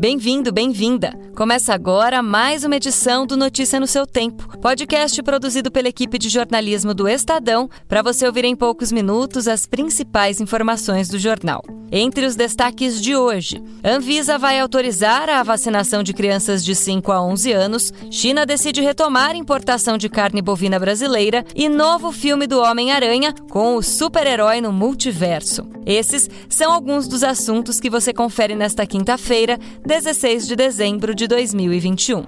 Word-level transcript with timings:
Bem-vindo, 0.00 0.50
bem-vinda. 0.50 1.12
Começa 1.36 1.74
agora 1.74 2.22
mais 2.22 2.64
uma 2.64 2.76
edição 2.76 3.26
do 3.26 3.36
Notícia 3.36 3.78
no 3.78 3.86
seu 3.86 4.06
Tempo, 4.06 4.58
podcast 4.58 5.22
produzido 5.22 5.70
pela 5.70 5.88
equipe 5.88 6.18
de 6.18 6.30
jornalismo 6.30 6.94
do 6.94 7.06
Estadão, 7.06 7.68
para 7.86 8.00
você 8.00 8.26
ouvir 8.26 8.46
em 8.46 8.56
poucos 8.56 8.90
minutos 8.90 9.46
as 9.46 9.66
principais 9.66 10.40
informações 10.40 11.10
do 11.10 11.18
jornal. 11.18 11.62
Entre 11.92 12.24
os 12.24 12.36
destaques 12.36 13.00
de 13.02 13.16
hoje, 13.16 13.60
Anvisa 13.84 14.38
vai 14.38 14.60
autorizar 14.60 15.28
a 15.28 15.42
vacinação 15.42 16.02
de 16.02 16.12
crianças 16.12 16.64
de 16.64 16.74
5 16.74 17.10
a 17.10 17.20
11 17.20 17.52
anos, 17.52 17.92
China 18.10 18.46
decide 18.46 18.80
retomar 18.80 19.34
importação 19.34 19.98
de 19.98 20.08
carne 20.08 20.40
bovina 20.40 20.78
brasileira 20.78 21.44
e 21.54 21.68
novo 21.68 22.12
filme 22.12 22.46
do 22.46 22.60
Homem-Aranha 22.60 23.34
com 23.50 23.74
o 23.74 23.82
super-herói 23.82 24.60
no 24.60 24.72
multiverso. 24.72 25.68
Esses 25.84 26.30
são 26.48 26.72
alguns 26.72 27.08
dos 27.08 27.24
assuntos 27.24 27.80
que 27.80 27.90
você 27.90 28.12
confere 28.12 28.54
nesta 28.54 28.86
quinta-feira, 28.86 29.58
16 29.90 30.46
de 30.46 30.54
dezembro 30.54 31.12
de 31.16 31.26
2021. 31.26 32.24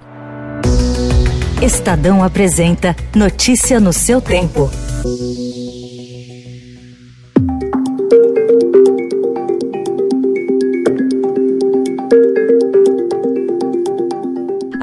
Estadão 1.61 2.21
apresenta 2.21 2.93
Notícia 3.15 3.79
no 3.79 3.93
seu 3.93 4.19
tempo. 4.19 4.69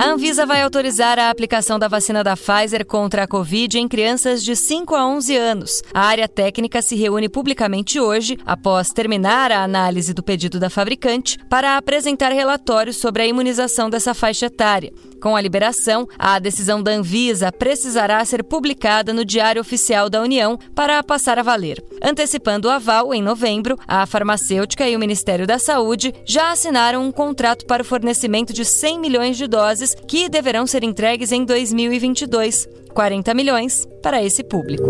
A 0.00 0.06
Anvisa 0.06 0.46
vai 0.46 0.62
autorizar 0.62 1.18
a 1.18 1.28
aplicação 1.28 1.78
da 1.78 1.86
vacina 1.86 2.24
da 2.24 2.34
Pfizer 2.34 2.86
contra 2.86 3.24
a 3.24 3.28
Covid 3.28 3.78
em 3.78 3.86
crianças 3.86 4.42
de 4.42 4.56
5 4.56 4.94
a 4.94 5.06
11 5.06 5.36
anos. 5.36 5.82
A 5.92 6.00
área 6.00 6.26
técnica 6.26 6.80
se 6.80 6.96
reúne 6.96 7.28
publicamente 7.28 8.00
hoje, 8.00 8.38
após 8.46 8.94
terminar 8.94 9.52
a 9.52 9.62
análise 9.62 10.14
do 10.14 10.22
pedido 10.22 10.58
da 10.58 10.70
fabricante, 10.70 11.36
para 11.50 11.76
apresentar 11.76 12.32
relatórios 12.32 12.96
sobre 12.96 13.24
a 13.24 13.26
imunização 13.26 13.90
dessa 13.90 14.14
faixa 14.14 14.46
etária. 14.46 14.90
Com 15.20 15.36
a 15.36 15.40
liberação, 15.42 16.08
a 16.18 16.38
decisão 16.38 16.82
da 16.82 16.92
Anvisa 16.92 17.52
precisará 17.52 18.24
ser 18.24 18.42
publicada 18.42 19.12
no 19.12 19.22
Diário 19.22 19.60
Oficial 19.60 20.08
da 20.08 20.22
União 20.22 20.58
para 20.74 21.02
passar 21.02 21.38
a 21.38 21.42
valer. 21.42 21.84
Antecipando 22.02 22.68
o 22.68 22.70
aval, 22.70 23.12
em 23.12 23.20
novembro, 23.20 23.76
a 23.86 24.06
farmacêutica 24.06 24.88
e 24.88 24.96
o 24.96 24.98
Ministério 24.98 25.46
da 25.46 25.58
Saúde 25.58 26.14
já 26.24 26.52
assinaram 26.52 27.04
um 27.04 27.12
contrato 27.12 27.66
para 27.66 27.82
o 27.82 27.84
fornecimento 27.84 28.54
de 28.54 28.64
100 28.64 28.98
milhões 28.98 29.36
de 29.36 29.46
doses 29.46 29.89
que 30.06 30.28
deverão 30.28 30.66
ser 30.66 30.82
entregues 30.84 31.32
em 31.32 31.44
2022. 31.44 32.68
40 32.92 33.34
milhões 33.34 33.86
para 34.02 34.22
esse 34.22 34.42
público. 34.42 34.88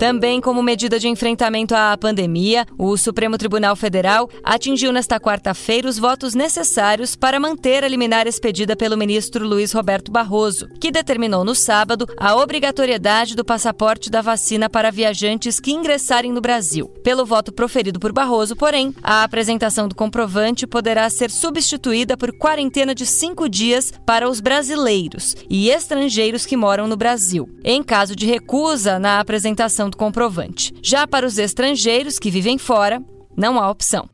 Também 0.00 0.40
como 0.40 0.62
medida 0.62 0.98
de 0.98 1.08
enfrentamento 1.08 1.74
à 1.74 1.94
pandemia, 1.94 2.64
o 2.78 2.96
Supremo 2.96 3.36
Tribunal 3.36 3.76
Federal 3.76 4.30
atingiu 4.42 4.94
nesta 4.94 5.20
quarta-feira 5.20 5.86
os 5.86 5.98
votos 5.98 6.34
necessários 6.34 7.14
para 7.14 7.38
manter 7.38 7.84
a 7.84 7.88
liminar 7.88 8.26
expedida 8.26 8.74
pelo 8.74 8.96
ministro 8.96 9.46
Luiz 9.46 9.72
Roberto 9.72 10.10
Barroso, 10.10 10.70
que 10.80 10.90
determinou 10.90 11.44
no 11.44 11.54
sábado 11.54 12.06
a 12.16 12.34
obrigatoriedade 12.34 13.36
do 13.36 13.44
passaporte 13.44 14.08
da 14.08 14.22
vacina 14.22 14.70
para 14.70 14.90
viajantes 14.90 15.60
que 15.60 15.70
ingressarem 15.70 16.32
no 16.32 16.40
Brasil. 16.40 16.88
Pelo 17.04 17.26
voto 17.26 17.52
proferido 17.52 18.00
por 18.00 18.10
Barroso, 18.10 18.56
porém, 18.56 18.94
a 19.02 19.22
apresentação 19.22 19.86
do 19.86 19.94
comprovante 19.94 20.66
poderá 20.66 21.10
ser 21.10 21.30
substituída 21.30 22.16
por 22.16 22.32
quarentena 22.32 22.94
de 22.94 23.04
cinco 23.04 23.50
dias 23.50 23.92
para 24.06 24.30
os 24.30 24.40
brasileiros 24.40 25.36
e 25.50 25.68
estrangeiros 25.68 26.46
que 26.46 26.56
moram 26.56 26.88
no 26.88 26.96
Brasil. 26.96 27.50
Em 27.62 27.82
caso 27.82 28.16
de 28.16 28.24
recusa 28.24 28.98
na 28.98 29.20
apresentação 29.20 29.89
do 29.90 29.96
comprovante. 29.96 30.72
Já 30.82 31.06
para 31.06 31.26
os 31.26 31.36
estrangeiros 31.36 32.18
que 32.18 32.30
vivem 32.30 32.56
fora, 32.56 33.02
não 33.36 33.58
há 33.58 33.68
opção. 33.68 34.08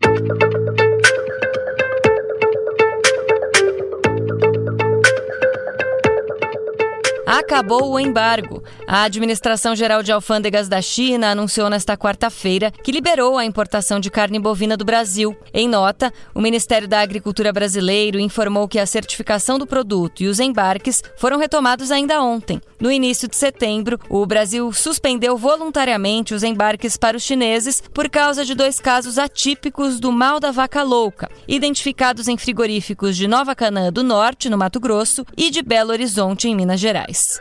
Acabou 7.27 7.91
o 7.91 8.01
embargo. 8.01 8.63
A 8.89 9.03
Administração 9.03 9.75
Geral 9.75 10.01
de 10.01 10.13
Alfândegas 10.13 10.69
da 10.69 10.81
China 10.81 11.33
anunciou 11.33 11.69
nesta 11.69 11.97
quarta-feira 11.97 12.71
que 12.71 12.93
liberou 12.93 13.37
a 13.37 13.45
importação 13.45 13.99
de 13.99 14.09
carne 14.09 14.39
bovina 14.39 14.77
do 14.77 14.85
Brasil. 14.85 15.37
Em 15.53 15.69
nota, 15.69 16.13
o 16.33 16.41
Ministério 16.41 16.87
da 16.87 17.01
Agricultura 17.01 17.53
brasileiro 17.53 18.21
informou 18.21 18.69
que 18.69 18.79
a 18.79 18.87
certificação 18.87 19.59
do 19.59 19.67
produto 19.67 20.23
e 20.23 20.29
os 20.29 20.39
embarques 20.39 21.03
foram 21.17 21.37
retomados 21.37 21.91
ainda 21.91 22.23
ontem. 22.23 22.61
No 22.79 22.93
início 22.93 23.27
de 23.27 23.35
setembro, 23.35 23.99
o 24.09 24.25
Brasil 24.25 24.73
suspendeu 24.73 25.37
voluntariamente 25.37 26.33
os 26.33 26.45
embarques 26.45 26.97
para 26.97 27.17
os 27.17 27.25
chineses 27.25 27.83
por 27.93 28.09
causa 28.09 28.45
de 28.45 28.55
dois 28.55 28.79
casos 28.79 29.19
atípicos 29.19 29.99
do 29.99 30.13
mal 30.13 30.39
da 30.39 30.53
vaca 30.53 30.85
louca, 30.85 31.29
identificados 31.49 32.29
em 32.29 32.37
frigoríficos 32.37 33.17
de 33.17 33.27
Nova 33.27 33.53
Canaã 33.57 33.93
do 33.93 34.05
Norte, 34.05 34.49
no 34.49 34.57
Mato 34.57 34.79
Grosso, 34.79 35.27
e 35.37 35.51
de 35.51 35.61
Belo 35.61 35.91
Horizonte, 35.91 36.47
em 36.47 36.55
Minas 36.55 36.79
Gerais. 36.79 37.41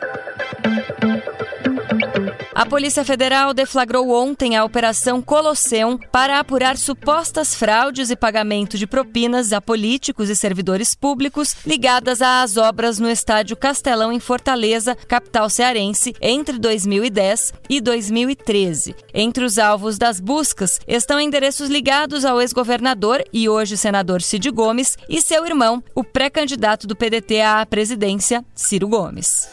A 2.56 2.64
Polícia 2.64 3.04
Federal 3.04 3.52
deflagrou 3.52 4.08
ontem 4.10 4.56
a 4.56 4.64
Operação 4.64 5.20
Colosseum 5.20 5.98
para 6.10 6.40
apurar 6.40 6.78
supostas 6.78 7.54
fraudes 7.54 8.08
e 8.08 8.16
pagamento 8.16 8.78
de 8.78 8.86
propinas 8.86 9.52
a 9.52 9.60
políticos 9.60 10.30
e 10.30 10.34
servidores 10.34 10.94
públicos 10.94 11.54
ligadas 11.66 12.22
às 12.22 12.56
obras 12.56 12.98
no 12.98 13.10
estádio 13.10 13.58
Castelão 13.58 14.10
em 14.10 14.18
Fortaleza, 14.18 14.94
capital 14.94 15.50
cearense, 15.50 16.14
entre 16.18 16.58
2010 16.58 17.52
e 17.68 17.78
2013. 17.78 18.96
Entre 19.12 19.44
os 19.44 19.58
alvos 19.58 19.98
das 19.98 20.18
buscas 20.18 20.80
estão 20.88 21.20
endereços 21.20 21.68
ligados 21.68 22.24
ao 22.24 22.40
ex-governador 22.40 23.22
e 23.34 23.50
hoje 23.50 23.76
senador 23.76 24.22
Cid 24.22 24.50
Gomes 24.50 24.96
e 25.10 25.20
seu 25.20 25.44
irmão, 25.44 25.84
o 25.94 26.02
pré-candidato 26.02 26.86
do 26.86 26.96
PDT 26.96 27.42
à 27.42 27.66
presidência, 27.66 28.42
Ciro 28.54 28.88
Gomes. 28.88 29.46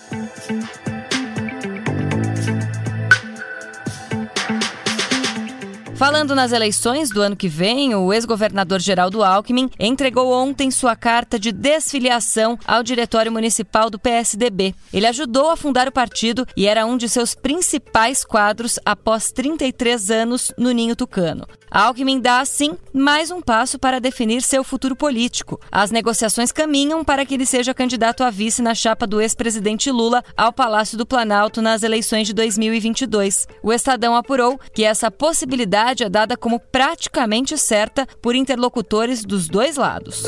Falando 5.96 6.34
nas 6.34 6.52
eleições 6.52 7.12
do 7.12 7.22
ano 7.22 7.36
que 7.36 7.48
vem, 7.48 7.94
o 7.94 8.12
ex-governador 8.12 8.82
Geraldo 8.82 9.24
Alckmin 9.24 9.70
entregou 9.80 10.34
ontem 10.34 10.72
sua 10.72 10.96
carta 10.96 11.38
de 11.40 11.52
desfiliação 11.52 12.58
ao 12.66 12.82
Diretório 12.82 13.32
Municipal 13.32 13.90
do 13.90 14.00
PSDB. 14.00 14.74
Ele 14.92 15.06
ajudou 15.06 15.52
a 15.52 15.56
fundar 15.56 15.88
o 15.88 15.92
partido 15.92 16.48
e 16.58 16.66
era 16.66 16.86
um 16.86 16.98
de 16.98 17.08
seus 17.08 17.36
principais 17.36 18.26
quadros 18.26 18.80
após 18.84 19.32
33 19.32 20.10
anos 20.10 20.52
no 20.58 20.72
Ninho 20.72 20.96
Tucano. 20.96 21.48
Alckmin 21.74 22.20
dá, 22.20 22.40
assim, 22.40 22.78
mais 22.94 23.32
um 23.32 23.42
passo 23.42 23.80
para 23.80 24.00
definir 24.00 24.44
seu 24.44 24.64
futuro 24.64 24.96
político. 24.96 25.60
As 25.72 25.90
negociações 25.90 26.52
caminham 26.52 27.04
para 27.04 27.26
que 27.26 27.34
ele 27.34 27.48
seja 27.48 27.74
candidato 27.74 28.24
a 28.24 28.30
vice 28.30 28.62
na 28.62 28.76
chapa 28.76 29.08
do 29.08 29.20
ex-presidente 29.20 29.90
Lula 29.90 30.24
ao 30.38 30.54
Palácio 30.54 31.00
do 31.00 31.04
Planalto 31.04 31.64
nas 31.64 31.82
eleições 31.82 32.28
de 32.28 32.34
2022. 32.36 33.48
O 33.64 33.74
Estadão 33.74 34.16
apurou 34.16 34.60
que 34.72 34.84
essa 34.84 35.10
possibilidade 35.10 36.04
é 36.04 36.10
dada 36.10 36.38
como 36.38 36.60
praticamente 36.60 37.58
certa 37.58 38.08
por 38.22 38.36
interlocutores 38.36 39.26
dos 39.26 39.48
dois 39.48 39.76
lados. 39.76 40.26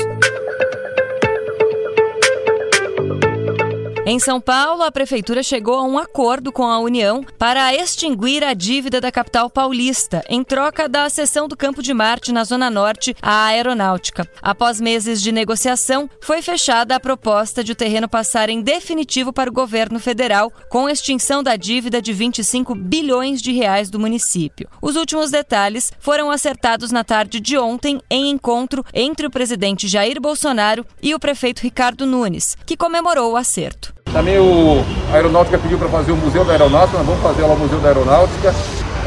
Em 4.08 4.20
São 4.20 4.40
Paulo, 4.40 4.84
a 4.84 4.92
prefeitura 4.92 5.42
chegou 5.42 5.74
a 5.74 5.82
um 5.82 5.98
acordo 5.98 6.52
com 6.52 6.62
a 6.62 6.78
União 6.78 7.24
para 7.36 7.74
extinguir 7.74 8.44
a 8.44 8.54
dívida 8.54 9.00
da 9.00 9.10
capital 9.10 9.50
paulista, 9.50 10.22
em 10.28 10.44
troca 10.44 10.88
da 10.88 11.10
cessão 11.10 11.48
do 11.48 11.56
Campo 11.56 11.82
de 11.82 11.92
Marte 11.92 12.30
na 12.30 12.44
Zona 12.44 12.70
Norte 12.70 13.16
à 13.20 13.46
aeronáutica. 13.46 14.24
Após 14.40 14.80
meses 14.80 15.20
de 15.20 15.32
negociação, 15.32 16.08
foi 16.20 16.40
fechada 16.40 16.94
a 16.94 17.00
proposta 17.00 17.64
de 17.64 17.72
o 17.72 17.74
terreno 17.74 18.08
passar 18.08 18.48
em 18.48 18.62
definitivo 18.62 19.32
para 19.32 19.50
o 19.50 19.52
governo 19.52 19.98
federal, 19.98 20.52
com 20.70 20.88
extinção 20.88 21.42
da 21.42 21.56
dívida 21.56 22.00
de 22.00 22.12
25 22.12 22.76
bilhões 22.76 23.42
de 23.42 23.50
reais 23.50 23.90
do 23.90 23.98
município. 23.98 24.68
Os 24.80 24.94
últimos 24.94 25.32
detalhes 25.32 25.92
foram 25.98 26.30
acertados 26.30 26.92
na 26.92 27.02
tarde 27.02 27.40
de 27.40 27.58
ontem 27.58 28.00
em 28.08 28.30
encontro 28.30 28.84
entre 28.94 29.26
o 29.26 29.30
presidente 29.30 29.88
Jair 29.88 30.20
Bolsonaro 30.20 30.86
e 31.02 31.12
o 31.12 31.18
prefeito 31.18 31.62
Ricardo 31.62 32.06
Nunes, 32.06 32.56
que 32.64 32.76
comemorou 32.76 33.32
o 33.32 33.36
acerto. 33.36 33.95
Também 34.16 34.38
o 34.38 34.82
a 35.12 35.16
Aeronáutica 35.16 35.58
pediu 35.58 35.76
para 35.76 35.90
fazer 35.90 36.10
o 36.10 36.16
Museu 36.16 36.42
da 36.42 36.52
Aeronáutica, 36.52 36.96
nós 36.96 37.06
vamos 37.06 37.22
fazer 37.22 37.42
lá 37.42 37.52
o 37.52 37.58
Museu 37.58 37.78
da 37.80 37.88
Aeronáutica. 37.88 38.54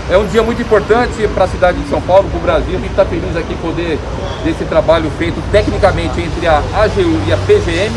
É 0.07 0.15
um 0.15 0.27
dia 0.27 0.43
muito 0.43 0.61
importante 0.61 1.27
para 1.33 1.45
a 1.45 1.47
cidade 1.47 1.79
de 1.79 1.89
São 1.89 1.99
Paulo, 1.99 2.29
para 2.29 2.37
o 2.37 2.41
Brasil. 2.41 2.75
A 2.77 2.79
gente 2.79 2.91
está 2.91 3.03
feliz 3.03 3.35
aqui 3.35 3.55
poder 3.55 3.97
desse 4.43 4.65
trabalho 4.65 5.09
feito 5.17 5.41
tecnicamente 5.51 6.21
entre 6.21 6.45
a 6.45 6.59
AGU 6.75 7.21
e 7.27 7.33
a 7.33 7.37
PGM, 7.37 7.95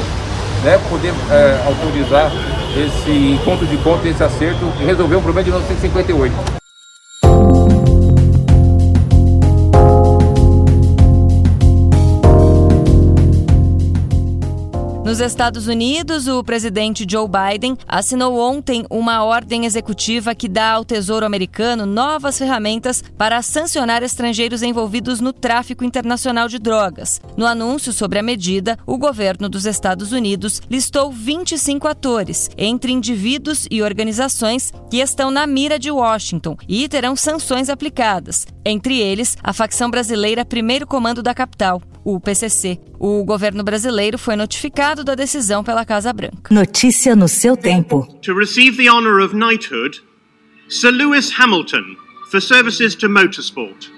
né, 0.64 0.80
poder 0.88 1.12
é, 1.30 1.62
autorizar 1.66 2.32
esse 2.74 3.32
encontro 3.34 3.66
de 3.66 3.76
contas, 3.76 4.06
esse 4.06 4.24
acerto 4.24 4.72
e 4.80 4.84
resolver 4.86 5.16
um 5.16 5.22
problema 5.22 5.44
de 5.44 5.50
1958. 5.50 6.61
Nos 15.12 15.20
Estados 15.20 15.66
Unidos, 15.66 16.26
o 16.26 16.42
presidente 16.42 17.04
Joe 17.06 17.28
Biden 17.28 17.76
assinou 17.86 18.38
ontem 18.38 18.86
uma 18.88 19.22
ordem 19.22 19.66
executiva 19.66 20.34
que 20.34 20.48
dá 20.48 20.70
ao 20.70 20.86
Tesouro 20.86 21.26
Americano 21.26 21.84
novas 21.84 22.38
ferramentas 22.38 23.04
para 23.18 23.42
sancionar 23.42 24.02
estrangeiros 24.02 24.62
envolvidos 24.62 25.20
no 25.20 25.30
tráfico 25.30 25.84
internacional 25.84 26.48
de 26.48 26.58
drogas. 26.58 27.20
No 27.36 27.44
anúncio 27.44 27.92
sobre 27.92 28.20
a 28.20 28.22
medida, 28.22 28.78
o 28.86 28.96
governo 28.96 29.50
dos 29.50 29.66
Estados 29.66 30.12
Unidos 30.12 30.62
listou 30.70 31.12
25 31.12 31.86
atores, 31.86 32.48
entre 32.56 32.90
indivíduos 32.90 33.68
e 33.70 33.82
organizações 33.82 34.72
que 34.90 34.96
estão 34.96 35.30
na 35.30 35.46
mira 35.46 35.78
de 35.78 35.90
Washington 35.90 36.56
e 36.66 36.88
terão 36.88 37.14
sanções 37.14 37.68
aplicadas, 37.68 38.46
entre 38.64 38.98
eles 38.98 39.36
a 39.42 39.52
facção 39.52 39.90
brasileira 39.90 40.42
Primeiro 40.42 40.86
Comando 40.86 41.22
da 41.22 41.34
Capital 41.34 41.82
o 42.04 42.20
PCC. 42.20 42.78
O 42.98 43.24
governo 43.24 43.62
brasileiro 43.62 44.18
foi 44.18 44.36
notificado 44.36 45.04
da 45.04 45.14
decisão 45.14 45.62
pela 45.62 45.84
Casa 45.84 46.12
Branca. 46.12 46.52
Notícia 46.52 47.14
no 47.14 47.28
seu 47.28 47.56
tempo. 47.56 48.06
To 48.22 48.34
receive 48.34 48.76
the 48.76 48.90
honor 48.90 49.20
of 49.20 49.34
knighthood, 49.34 50.02
Sir 50.68 50.90
Lewis 50.90 51.30
Hamilton 51.38 51.96
for 52.30 52.40
services 52.40 52.94
to 52.94 53.08
motorsport. 53.08 53.90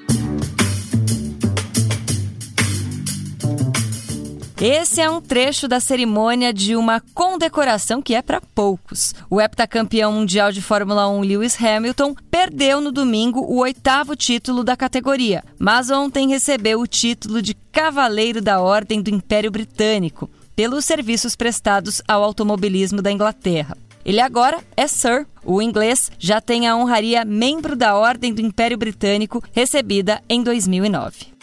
Esse 4.66 5.02
é 5.02 5.10
um 5.10 5.20
trecho 5.20 5.68
da 5.68 5.78
cerimônia 5.78 6.50
de 6.50 6.74
uma 6.74 6.98
condecoração 7.12 8.00
que 8.00 8.14
é 8.14 8.22
para 8.22 8.40
poucos. 8.40 9.14
O 9.28 9.38
heptacampeão 9.38 10.10
mundial 10.10 10.50
de 10.50 10.62
Fórmula 10.62 11.06
1 11.06 11.20
Lewis 11.20 11.62
Hamilton 11.62 12.14
perdeu 12.30 12.80
no 12.80 12.90
domingo 12.90 13.40
o 13.40 13.58
oitavo 13.58 14.16
título 14.16 14.64
da 14.64 14.74
categoria, 14.74 15.44
mas 15.58 15.90
ontem 15.90 16.30
recebeu 16.30 16.80
o 16.80 16.86
título 16.86 17.42
de 17.42 17.52
Cavaleiro 17.70 18.40
da 18.40 18.58
Ordem 18.62 19.02
do 19.02 19.10
Império 19.10 19.50
Britânico 19.50 20.30
pelos 20.56 20.86
serviços 20.86 21.36
prestados 21.36 22.00
ao 22.08 22.24
automobilismo 22.24 23.02
da 23.02 23.12
Inglaterra. 23.12 23.76
Ele 24.02 24.20
agora 24.20 24.64
é 24.78 24.86
Sir. 24.86 25.26
O 25.44 25.60
inglês 25.60 26.10
já 26.18 26.40
tem 26.40 26.66
a 26.66 26.74
honraria 26.74 27.22
membro 27.22 27.76
da 27.76 27.96
Ordem 27.96 28.32
do 28.32 28.40
Império 28.40 28.78
Britânico 28.78 29.44
recebida 29.52 30.22
em 30.26 30.42
2009. 30.42 31.33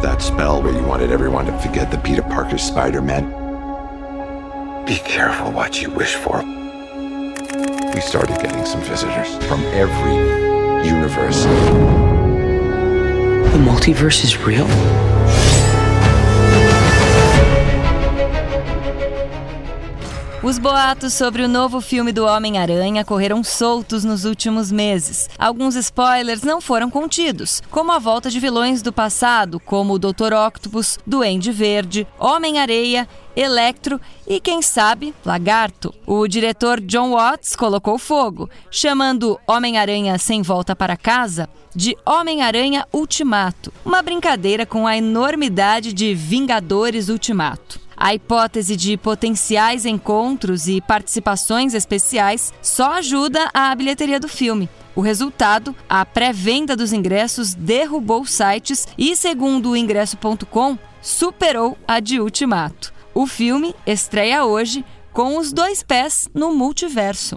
That 0.00 0.22
spell 0.22 0.62
where 0.62 0.72
you 0.72 0.84
wanted 0.84 1.10
everyone 1.10 1.46
to 1.46 1.58
forget 1.58 1.90
the 1.90 1.98
Peter 1.98 2.22
Parker 2.22 2.56
Spider 2.56 3.02
Man. 3.02 3.24
Be 4.86 4.94
careful 4.94 5.50
what 5.50 5.82
you 5.82 5.90
wish 5.90 6.14
for. 6.14 6.38
We 7.92 8.00
started 8.00 8.40
getting 8.40 8.64
some 8.64 8.80
visitors 8.82 9.36
from 9.48 9.60
every 9.74 10.14
universe. 10.88 11.42
The 13.52 13.58
multiverse 13.58 14.22
is 14.22 14.38
real? 14.38 14.68
Os 20.40 20.56
boatos 20.56 21.14
sobre 21.14 21.42
o 21.42 21.48
novo 21.48 21.80
filme 21.80 22.12
do 22.12 22.24
Homem-Aranha 22.24 23.04
correram 23.04 23.42
soltos 23.42 24.04
nos 24.04 24.24
últimos 24.24 24.70
meses. 24.70 25.28
Alguns 25.36 25.74
spoilers 25.74 26.42
não 26.42 26.60
foram 26.60 26.88
contidos, 26.88 27.60
como 27.72 27.90
a 27.90 27.98
volta 27.98 28.30
de 28.30 28.38
vilões 28.38 28.80
do 28.80 28.92
passado, 28.92 29.58
como 29.58 29.94
o 29.94 29.98
Dr. 29.98 30.32
Octopus, 30.46 30.96
Duende 31.04 31.50
Verde, 31.50 32.06
Homem-Areia 32.20 33.08
Electro 33.34 34.00
e, 34.28 34.40
quem 34.40 34.62
sabe, 34.62 35.12
Lagarto. 35.26 35.92
O 36.06 36.28
diretor 36.28 36.80
John 36.80 37.10
Watts 37.10 37.56
colocou 37.56 37.98
fogo, 37.98 38.48
chamando 38.70 39.40
Homem-Aranha 39.44 40.18
Sem 40.18 40.40
Volta 40.40 40.76
para 40.76 40.96
Casa 40.96 41.48
de 41.74 41.96
Homem-Aranha 42.06 42.86
Ultimato, 42.92 43.72
uma 43.84 44.02
brincadeira 44.02 44.64
com 44.64 44.86
a 44.86 44.96
enormidade 44.96 45.92
de 45.92 46.14
Vingadores 46.14 47.08
Ultimato. 47.08 47.87
A 48.00 48.14
hipótese 48.14 48.76
de 48.76 48.96
potenciais 48.96 49.84
encontros 49.84 50.68
e 50.68 50.80
participações 50.80 51.74
especiais 51.74 52.52
só 52.62 52.92
ajuda 52.92 53.50
a 53.52 53.74
bilheteria 53.74 54.20
do 54.20 54.28
filme. 54.28 54.68
O 54.94 55.00
resultado, 55.00 55.74
a 55.88 56.06
pré-venda 56.06 56.76
dos 56.76 56.92
ingressos 56.92 57.54
derrubou 57.54 58.24
sites 58.24 58.86
e, 58.96 59.16
segundo 59.16 59.70
o 59.70 59.76
ingresso.com, 59.76 60.78
superou 61.02 61.76
a 61.88 61.98
de 61.98 62.20
Ultimato. 62.20 62.92
O 63.12 63.26
filme 63.26 63.74
estreia 63.84 64.44
hoje 64.44 64.84
com 65.12 65.36
os 65.36 65.52
dois 65.52 65.82
pés 65.82 66.28
no 66.32 66.54
multiverso. 66.54 67.36